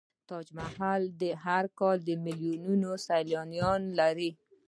تاج 0.29 0.45
محل 0.57 1.03
هر 1.45 1.65
کال 1.79 1.99
میلیونونه 2.25 2.91
سیلانیان 3.07 3.81
لري. 3.99 4.29